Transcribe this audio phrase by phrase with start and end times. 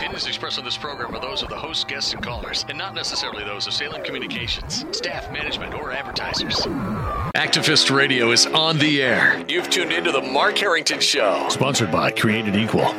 [0.00, 2.94] opinions expressed on this program are those of the host, guests, and callers, and not
[2.94, 6.56] necessarily those of Salem Communications, staff, management, or advertisers.
[7.36, 9.44] Activist Radio is on the air.
[9.46, 11.46] You've tuned into the Mark Harrington Show.
[11.50, 12.94] Sponsored by Created Equal.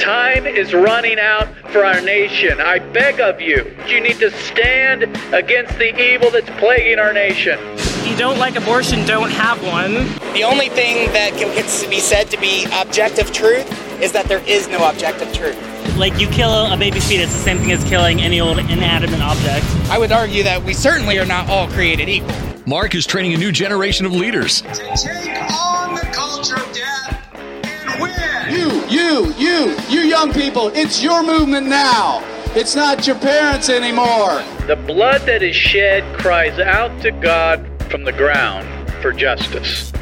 [0.00, 2.60] Time is running out for our nation.
[2.60, 7.60] I beg of you, you need to stand against the evil that's plaguing our nation.
[7.76, 9.94] If you don't like abortion, don't have one.
[10.32, 11.54] The only thing that can
[11.88, 13.70] be said to be objective truth
[14.02, 15.67] is that there is no objective truth.
[15.98, 19.66] Like you kill a baby fetus, the same thing as killing any old inanimate object.
[19.90, 22.32] I would argue that we certainly are not all created equal.
[22.66, 24.62] Mark is training a new generation of leaders.
[24.62, 28.14] To take on the culture of death and win.
[28.48, 32.22] You, you, you, you young people, it's your movement now.
[32.54, 34.44] It's not your parents anymore.
[34.68, 38.68] The blood that is shed cries out to God from the ground
[39.02, 39.92] for justice.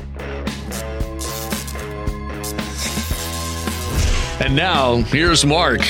[4.38, 5.80] And now, here's Mark.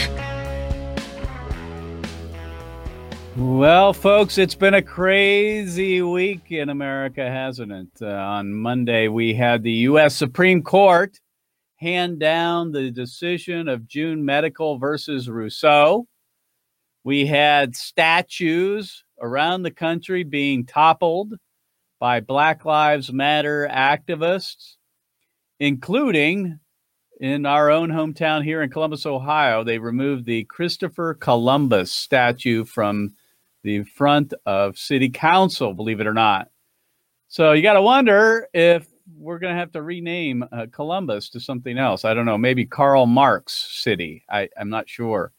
[3.37, 7.89] Well, folks, it's been a crazy week in America, hasn't it?
[8.01, 10.15] Uh, on Monday, we had the U.S.
[10.15, 11.19] Supreme Court
[11.75, 16.07] hand down the decision of June Medical versus Russo.
[17.03, 21.35] We had statues around the country being toppled
[21.99, 24.77] by Black Lives Matter activists,
[25.59, 26.61] including
[27.21, 29.65] in our own hometown here in Columbus, Ohio.
[29.65, 33.15] They removed the Christopher Columbus statue from
[33.63, 36.49] the front of City Council, believe it or not.
[37.29, 41.41] So you got to wonder if we're going to have to rename uh, Columbus to
[41.41, 42.05] something else.
[42.05, 44.25] I don't know, maybe Karl Marx City.
[44.31, 45.33] I, I'm not sure.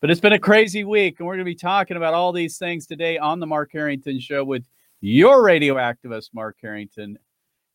[0.00, 2.58] But it's been a crazy week, and we're going to be talking about all these
[2.58, 4.64] things today on the Mark Harrington Show with
[5.00, 7.18] your radio activist, Mark Harrington.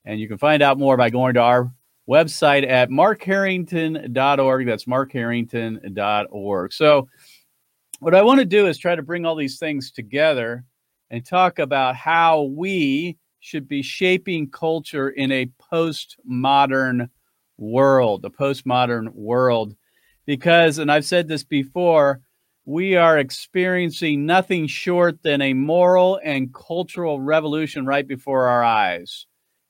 [0.06, 1.72] And you can find out more by going to our
[2.10, 4.66] website at markharrington.org.
[4.66, 6.74] That's markharrington.org.
[6.74, 7.08] So,
[8.00, 10.64] what I want to do is try to bring all these things together
[11.10, 17.10] and talk about how we should be shaping culture in a postmodern
[17.58, 19.76] world, a postmodern world.
[20.26, 22.22] Because, and I've said this before,
[22.66, 29.26] we are experiencing nothing short than a moral and cultural revolution right before our eyes.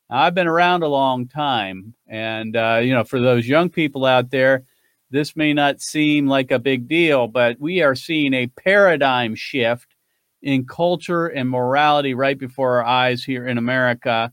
[0.09, 4.31] I've been around a long time, and uh, you know, for those young people out
[4.31, 4.63] there,
[5.11, 9.95] this may not seem like a big deal, but we are seeing a paradigm shift
[10.41, 14.31] in culture and morality right before our eyes here in America.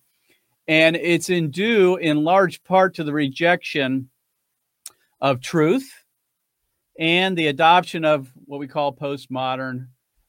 [0.69, 4.11] And it's in due in large part to the rejection
[5.21, 6.05] of truth
[6.99, 9.89] and the adoption of what we call postmodern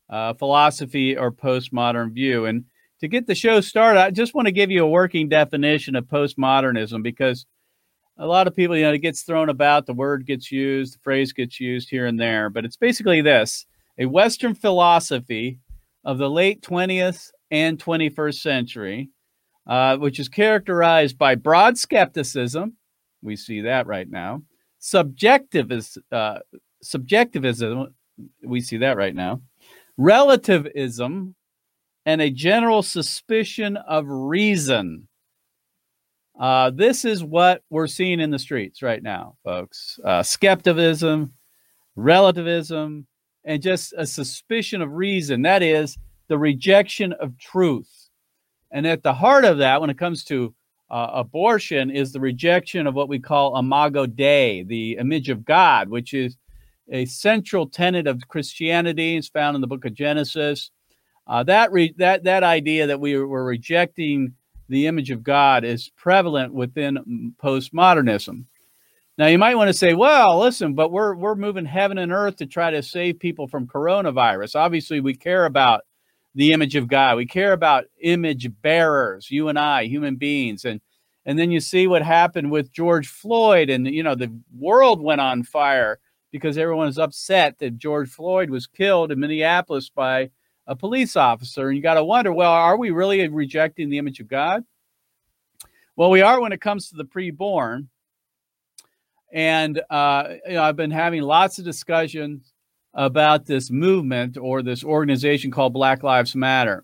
[0.09, 2.45] uh, philosophy or postmodern view.
[2.45, 2.65] And
[2.99, 6.05] to get the show started, I just want to give you a working definition of
[6.05, 7.45] postmodernism because
[8.17, 10.99] a lot of people, you know, it gets thrown about, the word gets used, the
[10.99, 13.65] phrase gets used here and there, but it's basically this
[13.99, 15.59] a Western philosophy
[16.03, 19.09] of the late 20th and 21st century,
[19.67, 22.77] uh, which is characterized by broad skepticism.
[23.21, 24.43] We see that right now.
[24.93, 26.39] Uh,
[26.81, 27.95] subjectivism,
[28.43, 29.41] we see that right now.
[29.97, 31.35] Relativism,
[32.07, 35.09] and a general suspicion of reason.
[36.39, 39.99] Uh, this is what we're seeing in the streets right now, folks.
[40.05, 41.33] Uh, skepticism,
[41.97, 43.05] relativism,
[43.43, 45.41] and just a suspicion of reason.
[45.41, 45.97] That is
[46.29, 48.09] the rejection of truth.
[48.71, 50.55] And at the heart of that, when it comes to
[50.89, 55.89] uh, abortion, is the rejection of what we call imago Dei, the image of God,
[55.89, 56.37] which is
[56.89, 59.17] a central tenet of Christianity.
[59.17, 60.71] It's found in the book of Genesis.
[61.27, 64.33] Uh, that re- that that idea that we were rejecting
[64.69, 68.45] the image of God is prevalent within postmodernism.
[69.17, 72.37] Now you might want to say, well, listen, but we're we're moving heaven and earth
[72.37, 74.55] to try to save people from coronavirus.
[74.55, 75.81] Obviously, we care about
[76.35, 77.17] the image of God.
[77.17, 80.79] We care about image bearers, you and I, human beings, and
[81.25, 85.19] and then you see what happened with George Floyd, and you know the world went
[85.19, 85.99] on fire
[86.31, 90.29] because everyone is upset that George Floyd was killed in Minneapolis by
[90.67, 91.69] a police officer.
[91.69, 94.63] And you got to wonder, well, are we really rejecting the image of God?
[95.95, 97.87] Well, we are when it comes to the preborn.
[99.31, 102.53] And uh, you know, I've been having lots of discussions
[102.93, 106.83] about this movement or this organization called Black Lives Matter.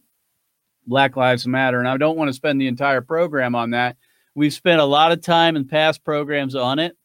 [0.85, 1.79] Black Lives Matter.
[1.79, 3.97] And I don't want to spend the entire program on that.
[4.35, 6.97] We've spent a lot of time in past programs on it.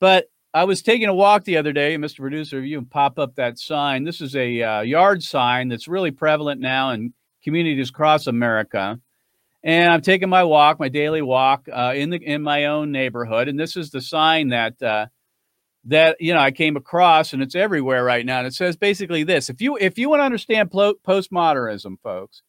[0.00, 2.20] But I was taking a walk the other day, Mr.
[2.20, 4.04] Producer, if you can pop up that sign.
[4.04, 7.12] This is a uh, yard sign that's really prevalent now in
[7.44, 8.98] communities across America.
[9.62, 13.48] And I'm taking my walk, my daily walk, uh, in the in my own neighborhood,
[13.48, 15.08] and this is the sign that uh,
[15.84, 18.38] that you know I came across, and it's everywhere right now.
[18.38, 22.40] And it says basically this: if you if you want to understand postmodernism, folks,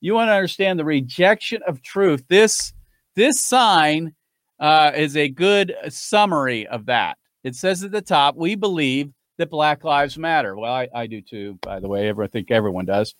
[0.00, 2.24] you want to understand the rejection of truth.
[2.26, 2.72] This
[3.16, 4.14] this sign
[4.58, 7.18] uh, is a good summary of that.
[7.44, 11.20] It says at the top, "We believe that Black Lives Matter." Well, I, I do
[11.20, 12.10] too, by the way.
[12.10, 13.14] I think everyone does.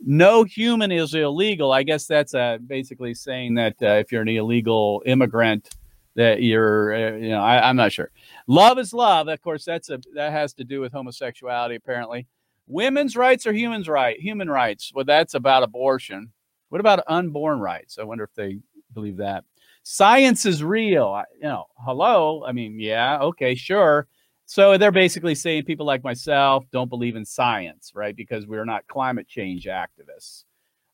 [0.00, 1.72] No human is illegal.
[1.72, 5.70] I guess that's uh, basically saying that uh, if you're an illegal immigrant,
[6.16, 8.10] that you're, uh, you know, I, I'm not sure.
[8.46, 9.28] Love is love.
[9.28, 11.76] Of course, that's a that has to do with homosexuality.
[11.76, 12.26] Apparently,
[12.66, 14.18] women's rights are human's right.
[14.20, 14.92] Human rights.
[14.94, 16.32] Well, that's about abortion.
[16.68, 17.98] What about unborn rights?
[17.98, 18.58] I wonder if they
[18.94, 19.44] believe that.
[19.84, 21.22] Science is real.
[21.36, 22.44] You know, hello.
[22.46, 24.06] I mean, yeah, okay, sure.
[24.46, 28.14] So they're basically saying people like myself don't believe in science, right?
[28.14, 30.44] Because we're not climate change activists.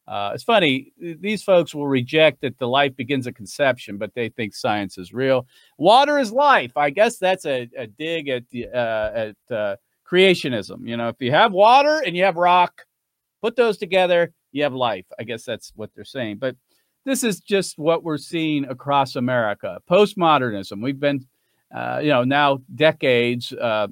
[0.07, 4.31] Uh, it's funny; these folks will reject that the life begins at conception, but they
[4.31, 5.47] think science is real.
[5.77, 6.77] Water is life.
[6.77, 9.11] I guess that's a, a dig at the uh,
[9.51, 9.77] at uh,
[10.11, 10.89] creationism.
[10.89, 12.87] You know, if you have water and you have rock,
[13.43, 15.05] put those together, you have life.
[15.19, 16.39] I guess that's what they're saying.
[16.39, 16.57] But
[17.09, 19.81] this is just what we're seeing across America.
[19.91, 20.83] Postmodernism.
[20.83, 21.27] We've been,
[21.75, 23.89] uh, you know, now decades uh,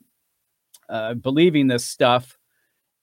[0.89, 2.39] uh, believing this stuff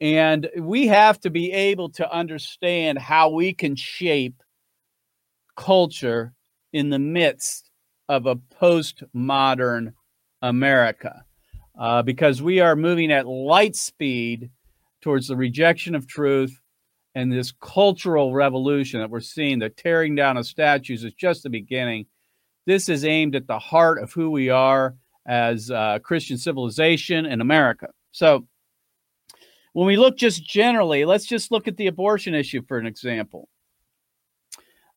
[0.03, 4.43] and we have to be able to understand how we can shape
[5.55, 6.33] culture
[6.73, 7.71] in the midst
[8.09, 9.93] of a postmodern
[10.41, 11.23] America.
[11.79, 14.49] Uh, because we are moving at light speed
[15.01, 16.59] towards the rejection of truth
[17.15, 21.49] and this cultural revolution that we're seeing, the tearing down of statues is just the
[21.49, 22.07] beginning.
[22.65, 24.95] This is aimed at the heart of who we are
[25.25, 27.87] as uh, Christian civilization in America.
[28.11, 28.47] So,
[29.73, 33.49] when we look just generally, let's just look at the abortion issue for an example.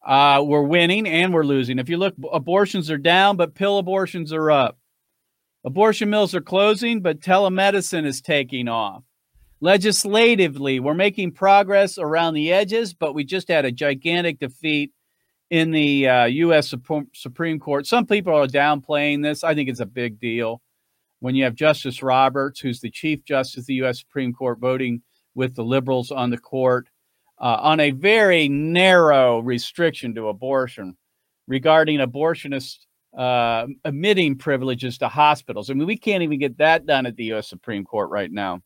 [0.07, 1.79] Uh, we're winning and we're losing.
[1.79, 4.79] If you look, abortions are down, but pill abortions are up.
[5.65, 9.03] Abortion mills are closing, but telemedicine is taking off.
[9.61, 14.93] Legislatively, we're making progress around the edges, but we just had a gigantic defeat
[15.51, 16.75] in the uh, U.S.
[17.15, 17.87] Supreme Court.
[17.87, 19.45] Some people are downplaying this.
[19.45, 20.61] I think it's a big deal
[21.21, 24.01] when you have Justice Roberts, who's the Chief Justice of the U.S.
[24.01, 25.01] Supreme Court, voting
[25.35, 26.89] with the liberals on the court
[27.41, 30.97] uh, on a very narrow restriction to abortion
[31.47, 32.79] regarding abortionists
[33.17, 35.71] uh, admitting privileges to hospitals.
[35.71, 37.49] I mean, we can't even get that done at the U.S.
[37.49, 38.61] Supreme Court right now.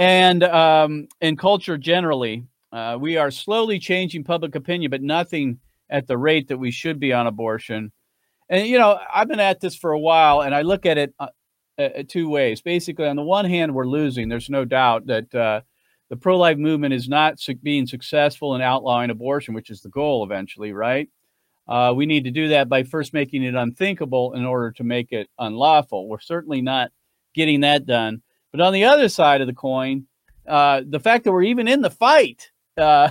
[0.00, 5.58] And um, in culture generally, uh, we are slowly changing public opinion, but nothing
[5.90, 7.92] at the rate that we should be on abortion.
[8.48, 11.12] And you know, I've been at this for a while, and I look at it
[11.20, 11.28] uh,
[11.78, 12.62] uh, two ways.
[12.62, 14.30] Basically, on the one hand, we're losing.
[14.30, 15.60] There's no doubt that uh,
[16.08, 20.24] the pro-life movement is not su- being successful in outlawing abortion, which is the goal
[20.24, 21.10] eventually, right?
[21.68, 25.12] Uh, we need to do that by first making it unthinkable in order to make
[25.12, 26.08] it unlawful.
[26.08, 26.90] We're certainly not
[27.34, 28.22] getting that done.
[28.52, 30.06] But on the other side of the coin,
[30.46, 33.10] uh, the fact that we're even in the fight uh,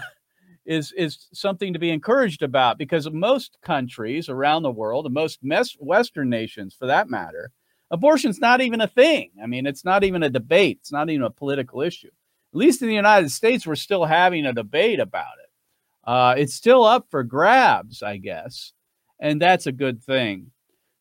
[0.66, 5.78] is is something to be encouraged about because most countries around the world, and most
[5.80, 7.52] Western nations for that matter,
[7.92, 9.32] abortion's not even a thing.
[9.42, 10.80] I mean, it's not even a debate.
[10.82, 12.08] It's not even a political issue.
[12.08, 15.50] At least in the United States, we're still having a debate about it.
[16.04, 18.74] Uh, it's still up for grabs, I guess,
[19.20, 20.52] and that's a good thing.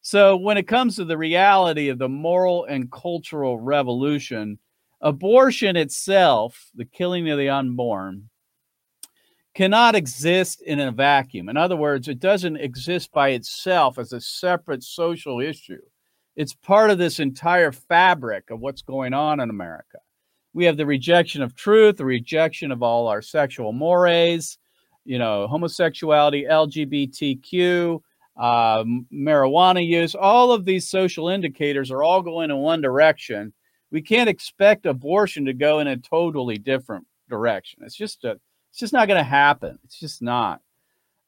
[0.00, 4.58] So, when it comes to the reality of the moral and cultural revolution,
[5.00, 8.28] abortion itself, the killing of the unborn,
[9.54, 11.48] cannot exist in a vacuum.
[11.48, 15.82] In other words, it doesn't exist by itself as a separate social issue.
[16.36, 19.98] It's part of this entire fabric of what's going on in America.
[20.52, 24.58] We have the rejection of truth, the rejection of all our sexual mores,
[25.04, 28.00] you know, homosexuality, LGBTQ,
[28.38, 33.52] uh, marijuana use, all of these social indicators are all going in one direction.
[33.90, 37.80] We can't expect abortion to go in a totally different direction.
[37.82, 38.38] It's just a
[38.70, 39.78] it's just not going to happen.
[39.84, 40.60] It's just not.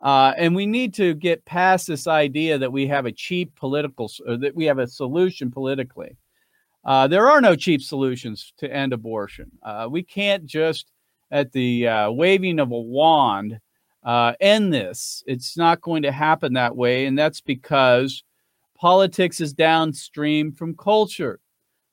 [0.01, 4.11] Uh, and we need to get past this idea that we have a cheap political,
[4.27, 6.17] that we have a solution politically.
[6.85, 9.51] Uh, there are no cheap solutions to end abortion.
[9.63, 10.91] Uh, we can't just,
[11.31, 13.59] at the uh, waving of a wand,
[14.03, 15.23] uh, end this.
[15.27, 17.07] It's not going to happen that way.
[17.07, 18.23] And that's because
[18.77, 21.41] politics is downstream from culture.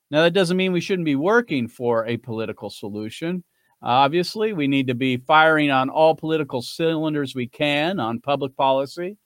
[0.09, 3.43] Now, that doesn't mean we shouldn't be working for a political solution.
[3.81, 9.17] Obviously, we need to be firing on all political cylinders we can on public policy,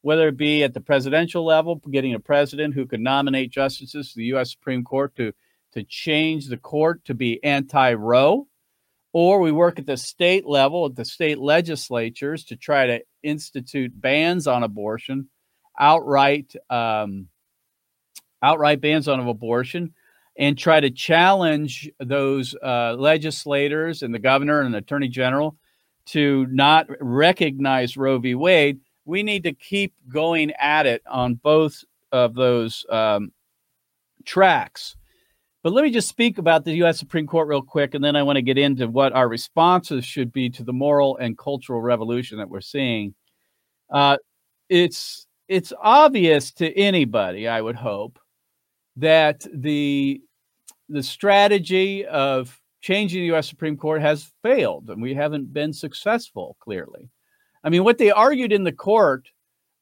[0.00, 4.16] whether it be at the presidential level, getting a president who could nominate justices to
[4.16, 4.50] the U.S.
[4.50, 5.32] Supreme Court to,
[5.74, 8.48] to change the court to be anti Roe,
[9.12, 13.92] or we work at the state level, at the state legislatures to try to institute
[13.94, 15.28] bans on abortion,
[15.78, 17.28] outright um,
[18.42, 19.92] outright bans on abortion
[20.38, 25.56] and try to challenge those uh, legislators and the governor and the attorney general
[26.06, 28.34] to not recognize Roe v.
[28.34, 33.32] Wade, we need to keep going at it on both of those um,
[34.24, 34.96] tracks.
[35.62, 36.98] But let me just speak about the U.S.
[36.98, 40.32] Supreme Court real quick, and then I want to get into what our responses should
[40.32, 43.14] be to the moral and cultural revolution that we're seeing.
[43.90, 44.16] Uh,
[44.68, 48.18] it's it's obvious to anybody, I would hope,
[48.96, 50.22] that the
[50.88, 53.48] the strategy of changing the U.S.
[53.48, 56.56] Supreme Court has failed, and we haven't been successful.
[56.60, 57.10] Clearly,
[57.62, 59.28] I mean, what they argued in the court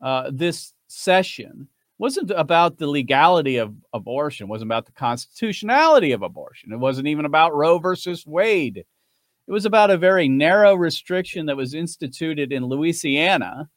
[0.00, 1.68] uh, this session
[1.98, 6.72] wasn't about the legality of abortion, it wasn't about the constitutionality of abortion.
[6.72, 8.78] It wasn't even about Roe versus Wade.
[8.78, 13.68] It was about a very narrow restriction that was instituted in Louisiana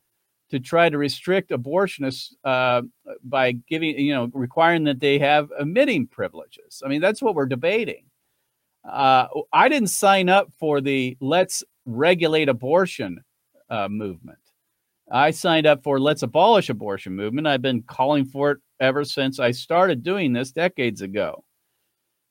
[0.50, 2.82] to try to restrict abortionists uh,
[3.24, 6.84] by giving, you know, requiring that they have admitting privileges.
[6.86, 8.04] I mean, that's what we're debating.
[8.84, 13.24] Uh, I didn't sign up for the let's regulate abortion
[13.70, 14.41] uh, movement.
[15.12, 17.46] I signed up for Let's Abolish Abortion movement.
[17.46, 21.44] I've been calling for it ever since I started doing this decades ago.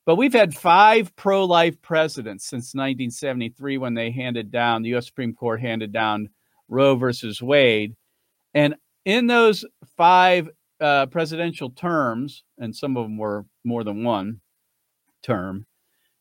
[0.05, 5.05] But we've had five pro life presidents since 1973 when they handed down, the U.S.
[5.05, 6.29] Supreme Court handed down
[6.67, 7.95] Roe versus Wade.
[8.55, 9.63] And in those
[9.95, 14.41] five uh, presidential terms, and some of them were more than one
[15.21, 15.67] term,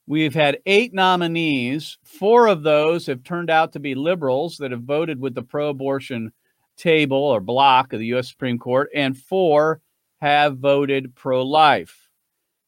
[0.07, 1.97] we've had eight nominees.
[2.05, 5.71] Four of those have turned out to be liberals that have voted with the pro
[5.71, 6.33] abortion
[6.81, 8.29] table or block of the U.S.
[8.29, 9.81] Supreme Court, and four
[10.21, 12.09] have voted pro life.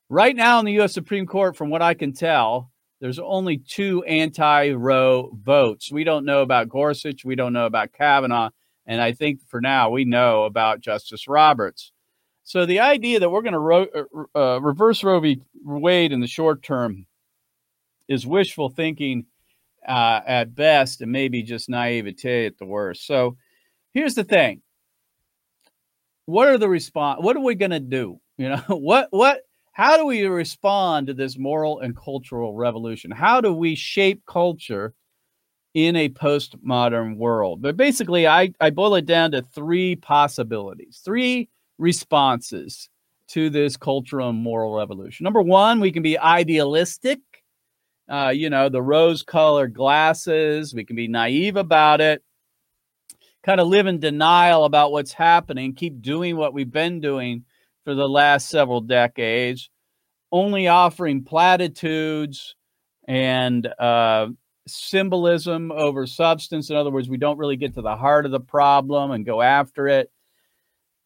[0.09, 0.93] Right now in the U.S.
[0.93, 5.91] Supreme Court, from what I can tell, there's only two anti Roe votes.
[5.91, 7.25] We don't know about Gorsuch.
[7.25, 8.51] We don't know about Kavanaugh.
[8.87, 11.93] And I think for now, we know about Justice Roberts.
[12.45, 15.41] So the idea that we're going to ro- uh, uh, reverse Roe v.
[15.65, 17.07] Wade in the short term
[18.09, 19.27] is wishful thinking
[19.87, 23.07] uh, at best and maybe just naivete at the worst.
[23.07, 23.37] So
[23.93, 24.63] here's the thing.
[26.27, 27.23] What are the response?
[27.23, 28.21] What are we going to do?
[28.39, 33.11] You know, what, what, how do we respond to this moral and cultural revolution?
[33.11, 34.95] How do we shape culture
[35.75, 37.63] in a postmodern world?
[37.63, 42.89] But basically, I, I boil it down to three possibilities, three responses
[43.29, 45.25] to this cultural and moral revolution.
[45.25, 47.21] Number one, we can be idealistic.
[48.11, 50.75] Uh, you know, the rose colored glasses.
[50.75, 52.23] We can be naive about it
[53.43, 57.45] kind of live in denial about what's happening, keep doing what we've been doing
[57.85, 59.71] for the last several decades,
[60.31, 62.55] only offering platitudes
[63.09, 64.29] and uh,
[64.67, 66.71] symbolism over substance.
[66.71, 69.43] In other words, we don't really get to the heart of the problem and go
[69.43, 70.11] after it.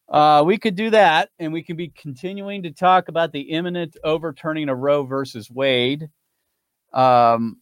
[0.09, 3.97] Uh, we could do that, and we can be continuing to talk about the imminent
[4.03, 6.07] overturning of Roe versus Wade.
[6.93, 7.57] Um,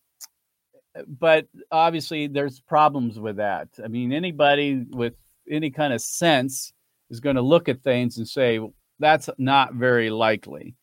[1.08, 3.68] but obviously there's problems with that.
[3.84, 5.14] I mean, anybody with
[5.50, 6.74] any kind of sense
[7.10, 8.60] is going to look at things and say
[9.00, 10.76] that's not very likely.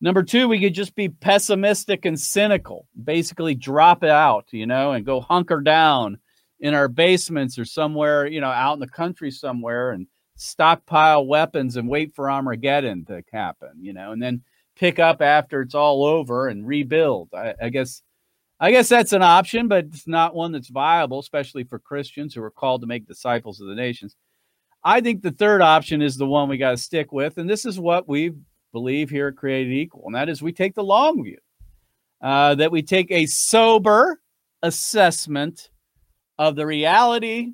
[0.00, 4.92] Number two, we could just be pessimistic and cynical, basically drop it out, you know,
[4.92, 6.18] and go hunker down
[6.60, 11.76] in our basements or somewhere, you know, out in the country somewhere and stockpile weapons
[11.76, 14.42] and wait for Armageddon to happen, you know, and then
[14.76, 17.28] pick up after it's all over and rebuild.
[17.34, 18.02] I, I guess
[18.60, 22.42] I guess that's an option, but it's not one that's viable, especially for Christians who
[22.42, 24.16] are called to make disciples of the nations.
[24.82, 27.64] I think the third option is the one we got to stick with, and this
[27.64, 28.32] is what we
[28.72, 31.38] believe here at Created Equal, and that is we take the long view,
[32.20, 34.20] uh, that we take a sober
[34.62, 35.70] assessment
[36.38, 37.52] of the reality,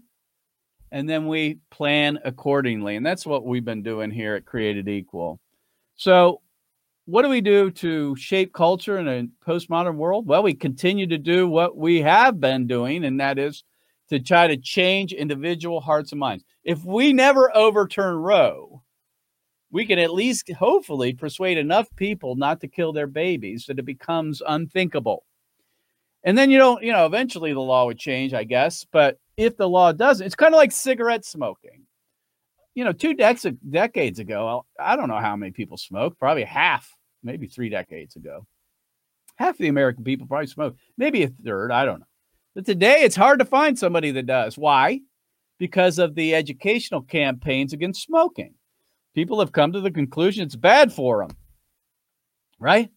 [0.91, 5.39] and then we plan accordingly, and that's what we've been doing here at Created Equal.
[5.97, 6.41] So
[7.07, 10.27] what do we do to shape culture in a postmodern world?
[10.27, 13.63] Well, we continue to do what we have been doing, and that is
[14.09, 16.45] to try to change individual hearts and minds.
[16.63, 18.83] If we never overturn Roe,
[19.71, 23.85] we can at least hopefully persuade enough people not to kill their babies that it
[23.85, 25.25] becomes unthinkable.
[26.23, 28.87] And then you don't, you know, eventually the law would change, I guess.
[28.91, 31.84] But if the law doesn't, it's kind of like cigarette smoking
[32.75, 36.91] you know, two dec- decades ago, I don't know how many people smoked, probably half,
[37.23, 38.47] maybe three decades ago.
[39.37, 40.79] Half the American people probably smoked.
[40.97, 42.07] maybe a third, I don't know.
[42.55, 44.57] But today it's hard to find somebody that does.
[44.57, 45.01] Why?
[45.59, 48.55] Because of the educational campaigns against smoking.
[49.15, 51.37] People have come to the conclusion it's bad for them,
[52.59, 52.91] right?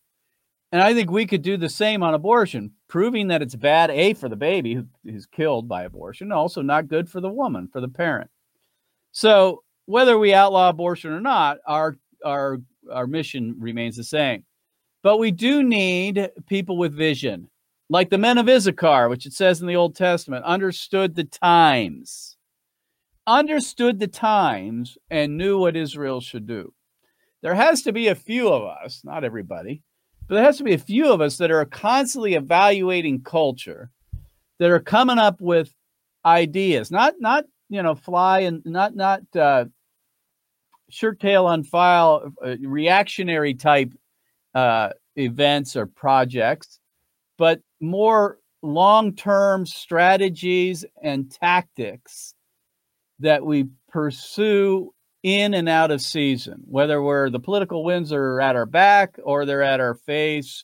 [0.72, 4.14] And I think we could do the same on abortion, proving that it's bad, A,
[4.14, 7.80] for the baby who is killed by abortion, also not good for the woman, for
[7.80, 8.30] the parent.
[9.12, 12.60] So whether we outlaw abortion or not, our our
[12.92, 14.44] our mission remains the same.
[15.02, 17.50] But we do need people with vision,
[17.90, 22.38] like the men of Issachar, which it says in the Old Testament, understood the times,
[23.26, 26.74] understood the times, and knew what Israel should do.
[27.42, 29.84] There has to be a few of us, not everybody,
[30.28, 33.90] but there has to be a few of us that are constantly evaluating culture,
[34.60, 35.74] that are coming up with
[36.26, 39.66] ideas, not not you know fly and not not uh,
[40.90, 43.92] shirt tail on file uh, reactionary type
[44.56, 46.80] uh, events or projects,
[47.38, 52.34] but more long term strategies and tactics
[53.20, 58.56] that we pursue in and out of season, whether we're the political winds are at
[58.56, 60.64] our back or they're at our face,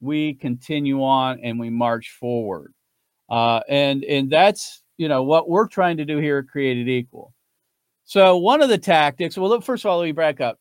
[0.00, 2.74] we continue on and we march forward.
[3.30, 7.32] Uh, and and that's you know what we're trying to do here at Created Equal.
[8.04, 10.58] So one of the tactics, well, first of all, let me back up.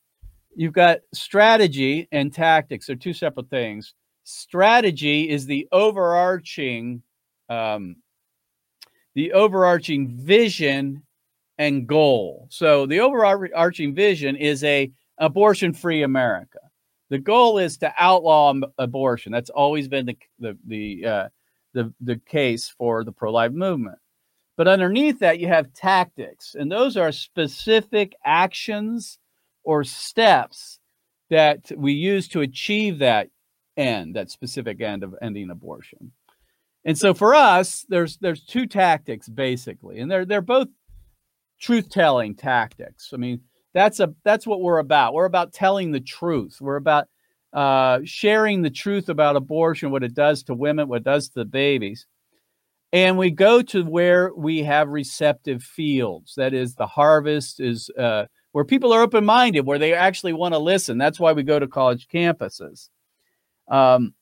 [0.55, 3.93] You've got strategy and tactics; they're two separate things.
[4.23, 7.01] Strategy is the overarching,
[7.49, 7.97] um,
[9.15, 11.03] the overarching vision
[11.57, 12.47] and goal.
[12.49, 16.59] So the overarching vision is a abortion-free America.
[17.09, 19.31] The goal is to outlaw abortion.
[19.31, 21.29] That's always been the the the uh,
[21.73, 23.97] the, the case for the pro-life movement.
[24.55, 29.17] But underneath that, you have tactics, and those are specific actions
[29.63, 30.79] or steps
[31.29, 33.29] that we use to achieve that
[33.75, 36.11] end, that specific end of ending abortion.
[36.85, 40.67] And so for us, there's there's two tactics basically, and they're they're both
[41.59, 43.11] truth-telling tactics.
[43.13, 43.41] I mean,
[43.73, 45.13] that's a that's what we're about.
[45.13, 46.57] We're about telling the truth.
[46.61, 47.07] We're about
[47.53, 51.39] uh, sharing the truth about abortion, what it does to women, what it does to
[51.39, 52.05] the babies.
[52.93, 56.35] And we go to where we have receptive fields.
[56.35, 60.53] That is, the harvest is uh, where people are open minded, where they actually want
[60.53, 60.99] to listen.
[60.99, 62.89] That's why we go to college campuses.
[63.67, 64.13] Um,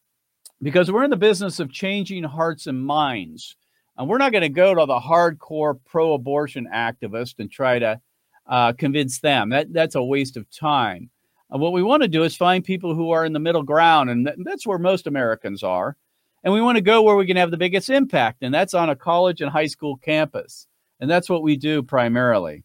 [0.62, 3.58] because we're in the business of changing hearts and minds.
[3.98, 8.00] And we're not going to go to the hardcore pro abortion activist and try to
[8.48, 9.50] uh, convince them.
[9.50, 11.10] That, that's a waste of time.
[11.50, 14.10] And what we want to do is find people who are in the middle ground,
[14.10, 15.98] and that's where most Americans are.
[16.43, 18.89] And we want to go where we can have the biggest impact, and that's on
[18.89, 20.67] a college and high school campus.
[20.99, 22.63] And that's what we do primarily.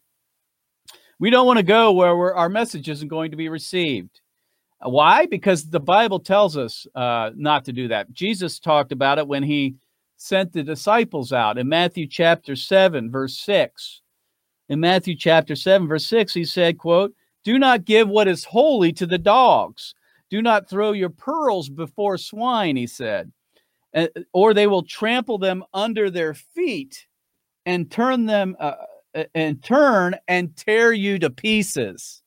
[1.19, 4.21] We don't want to go where our message isn't going to be received.
[4.81, 5.25] Why?
[5.25, 8.11] Because the Bible tells us uh, not to do that.
[8.11, 9.75] Jesus talked about it when he
[10.17, 14.01] sent the disciples out in Matthew chapter 7, verse 6.
[14.69, 17.13] In Matthew chapter 7, verse 6, he said, quote,
[17.43, 19.95] Do not give what is holy to the dogs.
[20.29, 23.31] Do not throw your pearls before swine, he said,
[24.33, 27.07] or they will trample them under their feet
[27.65, 28.73] and turn them uh,
[29.33, 32.21] and turn and tear you to pieces.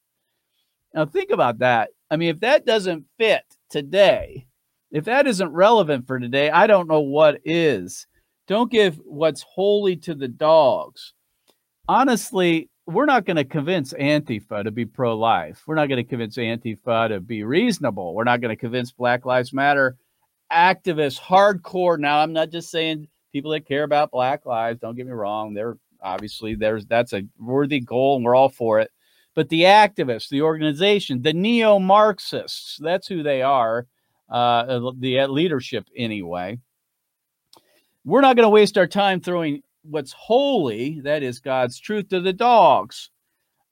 [0.95, 1.91] Now think about that.
[2.11, 4.47] I mean, if that doesn't fit today,
[4.91, 8.07] if that isn't relevant for today, I don't know what is.
[8.49, 11.15] Don't give what's holy to the dogs.
[11.89, 15.63] Honestly, we're not going to convince Antifa to be pro life.
[15.67, 18.15] We're not going to convince Antifa to be reasonable.
[18.15, 19.97] We're not going to convince Black Lives Matter
[20.53, 21.99] activists, hardcore.
[21.99, 24.81] Now, I'm not just saying people that care about Black lives.
[24.81, 25.55] Don't get me wrong.
[25.55, 28.91] They're obviously there's that's a worthy goal and we're all for it.
[29.35, 33.87] But the activists, the organization, the neo Marxists, that's who they are
[34.31, 36.59] uh, the leadership anyway.
[38.05, 42.21] We're not going to waste our time throwing what's holy, that is God's truth, to
[42.21, 43.11] the dogs,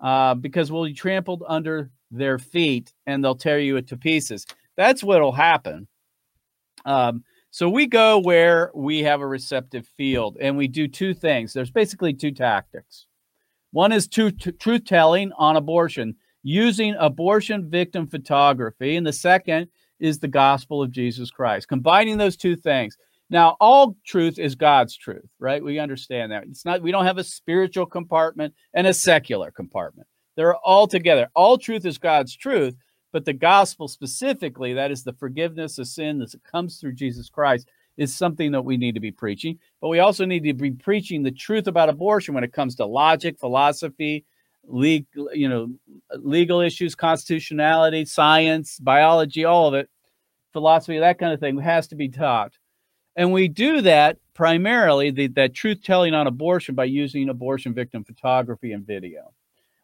[0.01, 4.47] uh, because we'll be trampled under their feet and they'll tear you to pieces.
[4.77, 5.87] That's what'll happen.
[6.85, 11.53] Um, so we go where we have a receptive field and we do two things.
[11.53, 13.07] There's basically two tactics.
[13.73, 19.69] One is truth telling on abortion using abortion victim photography, and the second
[20.01, 21.69] is the gospel of Jesus Christ.
[21.69, 22.97] Combining those two things.
[23.31, 25.63] Now, all truth is God's truth, right?
[25.63, 26.45] We understand that.
[26.45, 30.09] It's not we don't have a spiritual compartment and a secular compartment.
[30.37, 31.29] They're all together.
[31.35, 32.75] All truth is God's truth,
[33.13, 37.69] but the gospel specifically, that is the forgiveness of sin that comes through Jesus Christ,
[37.97, 39.59] is something that we need to be preaching.
[39.81, 42.87] But we also need to be preaching the truth about abortion when it comes to
[42.87, 44.25] logic, philosophy,
[44.65, 45.71] legal, you know,
[46.17, 49.89] legal issues, constitutionality, science, biology, all of it,
[50.53, 52.53] philosophy, that kind of thing has to be taught.
[53.17, 58.05] And we do that primarily, the, that truth telling on abortion, by using abortion victim
[58.05, 59.33] photography and video.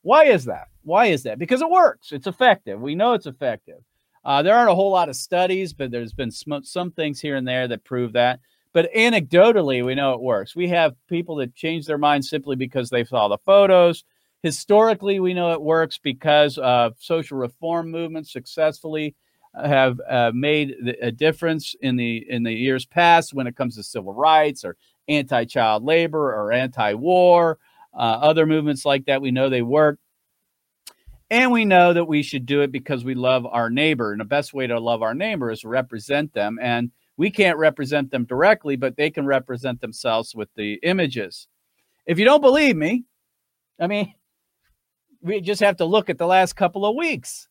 [0.02, 0.68] Why is that?
[0.84, 1.38] Why is that?
[1.38, 2.12] Because it works.
[2.12, 2.80] It's effective.
[2.80, 3.80] We know it's effective.
[4.24, 7.36] Uh, there aren't a whole lot of studies, but there's been some, some things here
[7.36, 8.40] and there that prove that.
[8.72, 10.56] But anecdotally, we know it works.
[10.56, 14.04] We have people that change their minds simply because they saw the photos,
[14.44, 19.14] Historically, we know it works because uh, social reform movements successfully
[19.54, 23.82] have uh, made a difference in the in the years past when it comes to
[23.82, 24.76] civil rights or
[25.08, 27.56] anti-child labor or anti-war.
[27.94, 29.98] Uh, other movements like that, we know they work.
[31.30, 34.12] And we know that we should do it because we love our neighbor.
[34.12, 36.58] And the best way to love our neighbor is represent them.
[36.60, 41.48] And we can't represent them directly, but they can represent themselves with the images.
[42.06, 43.04] If you don't believe me,
[43.80, 44.12] I mean,
[45.22, 47.48] we just have to look at the last couple of weeks.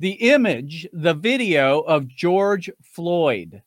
[0.00, 3.62] The image, the video of George Floyd,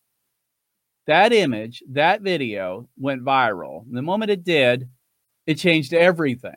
[1.08, 3.86] that image, that video went viral.
[3.90, 4.90] The moment it did,
[5.48, 6.56] it changed everything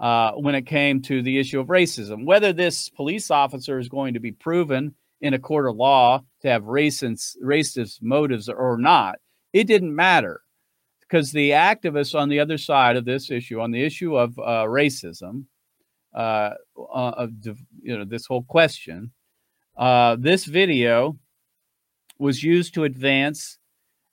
[0.00, 2.24] uh, when it came to the issue of racism.
[2.24, 6.48] Whether this police officer is going to be proven in a court of law to
[6.48, 9.16] have racist, racist motives or not,
[9.52, 10.40] it didn't matter
[11.00, 14.64] because the activists on the other side of this issue, on the issue of uh,
[14.64, 15.44] racism,
[16.14, 17.30] uh, uh of
[17.82, 19.12] you know this whole question,
[19.76, 21.18] uh, this video
[22.18, 23.58] was used to advance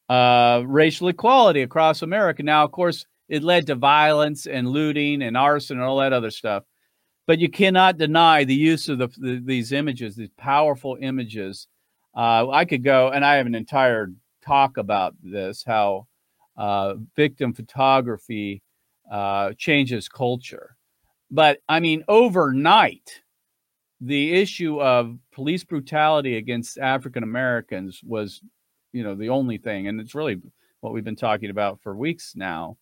[0.09, 2.43] uh, racial equality across America.
[2.43, 6.31] Now, of course, it led to violence and looting and arson and all that other
[6.31, 6.63] stuff.
[7.25, 11.67] But you cannot deny the use of the, the, these images, these powerful images.
[12.15, 14.07] Uh, I could go, and I have an entire
[14.45, 16.07] talk about this how
[16.55, 18.63] uh, victim photography
[19.11, 20.75] uh, changes culture.
[21.29, 23.21] But I mean, overnight,
[23.99, 28.41] the issue of police brutality against African Americans was,
[28.93, 30.41] you know, the only thing, and it's really
[30.81, 32.77] what we've been talking about for weeks now.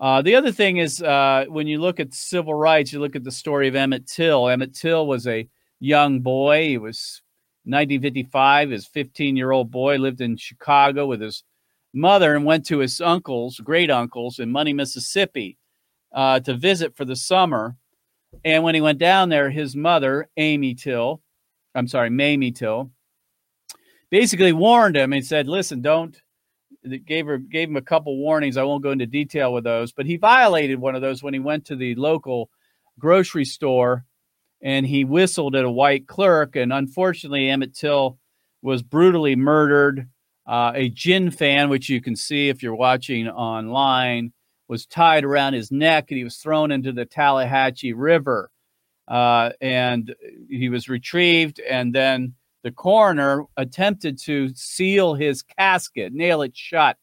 [0.00, 3.22] Uh, the other thing is uh, when you look at civil rights, you look at
[3.22, 4.48] the story of Emmett Till.
[4.48, 5.46] Emmett Till was a
[5.78, 6.68] young boy.
[6.68, 7.20] He was
[7.64, 8.70] 1955.
[8.70, 11.44] His 15 year old boy lived in Chicago with his
[11.92, 15.58] mother and went to his uncles, great uncles, in Money, Mississippi,
[16.14, 17.76] uh, to visit for the summer.
[18.42, 21.20] And when he went down there, his mother, Amy Till,
[21.74, 22.90] I'm sorry, Mamie Till,
[24.10, 26.18] basically warned him and said, "Listen, don't."
[26.82, 28.56] That gave her gave him a couple warnings.
[28.56, 31.40] I won't go into detail with those, but he violated one of those when he
[31.40, 32.50] went to the local
[32.98, 34.04] grocery store
[34.62, 36.56] and he whistled at a white clerk.
[36.56, 38.18] And unfortunately, Emmett Till
[38.62, 40.08] was brutally murdered.
[40.46, 44.32] Uh, a gin fan, which you can see if you're watching online,
[44.68, 48.50] was tied around his neck and he was thrown into the Tallahatchie River.
[49.06, 50.14] Uh, and
[50.48, 51.60] he was retrieved.
[51.60, 56.96] And then the coroner attempted to seal his casket, nail it shut.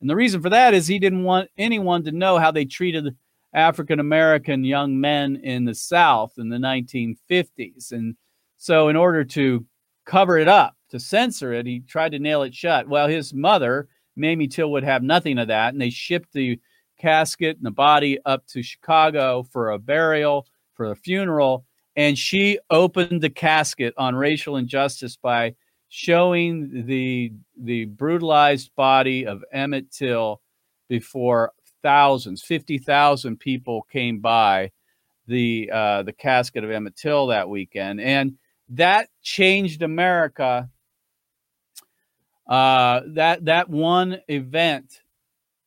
[0.00, 3.16] And the reason for that is he didn't want anyone to know how they treated
[3.52, 7.92] African American young men in the South in the 1950s.
[7.92, 8.16] And
[8.58, 9.64] so, in order to
[10.04, 12.88] cover it up, to censor it, he tried to nail it shut.
[12.88, 15.72] Well, his mother, Mamie Till, would have nothing of that.
[15.72, 16.60] And they shipped the
[16.98, 21.65] casket and the body up to Chicago for a burial, for a funeral.
[21.96, 25.54] And she opened the casket on racial injustice by
[25.88, 30.40] showing the the brutalized body of Emmett Till
[30.88, 34.70] before thousands, 50,000 people came by
[35.26, 38.00] the uh, the casket of Emmett Till that weekend.
[38.00, 38.34] And
[38.70, 40.68] that changed America.
[42.48, 45.00] Uh, that that one event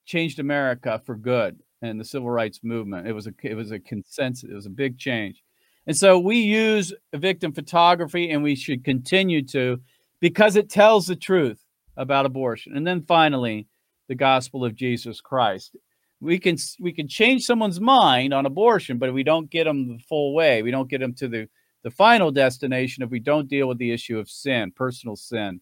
[0.05, 3.07] changed America for good and the civil rights movement.
[3.07, 4.49] It was a it was a consensus.
[4.49, 5.41] It was a big change.
[5.89, 9.81] And so we use victim photography and we should continue to
[10.19, 11.65] because it tells the truth
[11.97, 12.77] about abortion.
[12.77, 13.65] And then finally,
[14.07, 15.75] the gospel of Jesus Christ.
[16.21, 20.03] We can we can change someone's mind on abortion, but we don't get them the
[20.07, 21.49] full way, we don't get them to the
[21.81, 25.59] the final destination if we don't deal with the issue of sin, personal sin.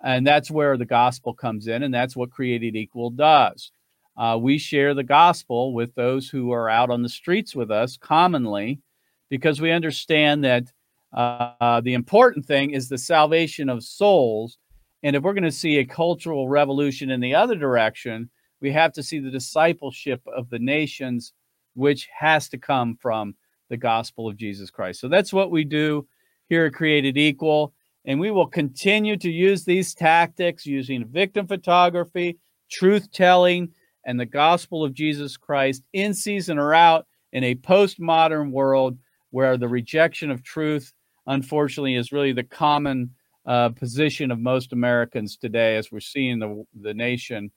[0.00, 3.72] And that's where the gospel comes in, and that's what Created Equal does
[4.16, 7.96] uh, we share the gospel with those who are out on the streets with us
[7.96, 8.80] commonly
[9.28, 10.72] because we understand that
[11.12, 14.58] uh, the important thing is the salvation of souls.
[15.02, 18.92] And if we're going to see a cultural revolution in the other direction, we have
[18.94, 21.32] to see the discipleship of the nations,
[21.74, 23.34] which has to come from
[23.68, 25.00] the gospel of Jesus Christ.
[25.00, 26.06] So that's what we do
[26.48, 27.72] here at Created Equal.
[28.04, 32.38] And we will continue to use these tactics using victim photography,
[32.70, 33.70] truth telling,
[34.04, 38.96] and the gospel of Jesus Christ in season or out in a postmodern world
[39.30, 40.92] where the rejection of truth,
[41.26, 43.10] unfortunately, is really the common
[43.46, 47.50] uh, position of most Americans today, as we're seeing the, the nation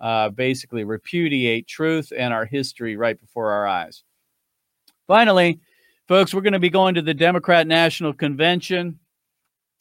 [0.00, 4.02] uh, basically repudiate truth and our history right before our eyes.
[5.06, 5.60] Finally,
[6.08, 8.98] folks, we're going to be going to the Democrat National Convention,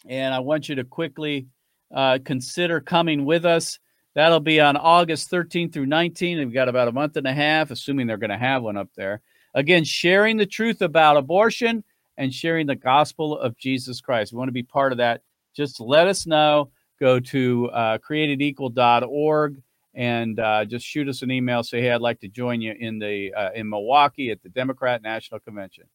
[0.07, 1.47] and I want you to quickly
[1.93, 3.79] uh, consider coming with us.
[4.13, 6.37] That'll be on August 13th through 19th.
[6.37, 8.89] We've got about a month and a half, assuming they're going to have one up
[8.95, 9.21] there.
[9.55, 11.83] Again, sharing the truth about abortion
[12.17, 14.33] and sharing the gospel of Jesus Christ.
[14.33, 15.21] We want to be part of that.
[15.55, 16.69] Just let us know.
[16.99, 19.61] Go to uh, createdequal.org
[19.93, 21.63] and uh, just shoot us an email.
[21.63, 25.01] Say, hey, I'd like to join you in the uh, in Milwaukee at the Democrat
[25.01, 25.85] National Convention.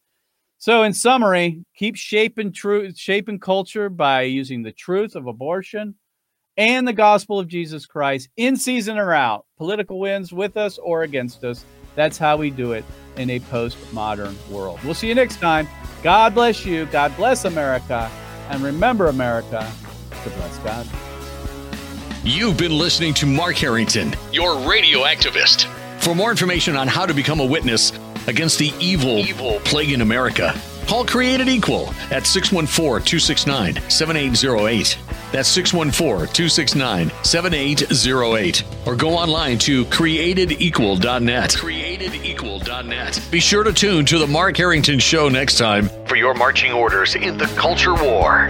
[0.57, 5.95] So, in summary, keep shaping truth, shaping culture by using the truth of abortion
[6.57, 9.47] and the gospel of Jesus Christ in season or out.
[9.59, 11.65] Political wins with us or against us.
[11.95, 12.85] That's how we do it
[13.21, 14.81] in a postmodern world.
[14.83, 15.69] We'll see you next time.
[16.03, 16.87] God bless you.
[16.87, 18.11] God bless America.
[18.49, 19.71] And remember, America,
[20.25, 20.87] to bless God.
[22.25, 25.67] You've been listening to Mark Harrington, your radio activist.
[26.01, 27.93] For more information on how to become a witness
[28.27, 34.99] against the evil, evil plague in America, call Created Equal at 614 269 7808.
[35.33, 38.65] That's 614 269 7808.
[38.87, 41.51] Or go online to createdequal.net.
[41.51, 43.23] Createdequal.net.
[43.31, 47.15] Be sure to tune to The Mark Harrington Show next time for your marching orders
[47.15, 48.49] in the culture war.